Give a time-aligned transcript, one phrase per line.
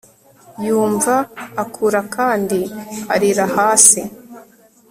[0.65, 1.13] Yumva
[1.63, 2.59] akura kandi
[3.13, 4.01] arira hasi